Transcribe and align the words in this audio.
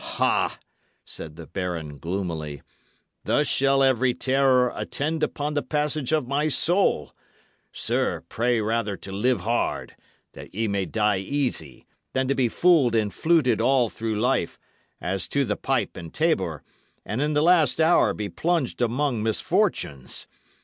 "Ha!" 0.17 0.57
said 1.05 1.35
the 1.35 1.45
baron, 1.45 1.99
gloomily, 1.99 2.63
"thus 3.25 3.47
shall 3.47 3.83
every 3.83 4.15
terror 4.15 4.73
attend 4.75 5.21
upon 5.21 5.53
the 5.53 5.61
passage 5.61 6.11
of 6.11 6.27
my 6.27 6.47
soul! 6.47 7.15
Sir, 7.71 8.23
pray 8.27 8.59
rather 8.61 8.97
to 8.97 9.11
live 9.11 9.41
hard, 9.41 9.95
that 10.33 10.55
ye 10.55 10.67
may 10.67 10.87
die 10.87 11.19
easy, 11.19 11.85
than 12.13 12.27
to 12.27 12.33
be 12.33 12.49
fooled 12.49 12.95
and 12.95 13.13
fluted 13.13 13.61
all 13.61 13.89
through 13.89 14.19
life, 14.19 14.57
as 14.99 15.27
to 15.27 15.45
the 15.45 15.55
pipe 15.55 15.95
and 15.95 16.15
tabor, 16.15 16.63
and, 17.05 17.21
in 17.21 17.33
the 17.35 17.43
last 17.43 17.79
hour, 17.79 18.11
be 18.11 18.27
plunged 18.27 18.81
among 18.81 19.21
misfortunes! 19.21 20.25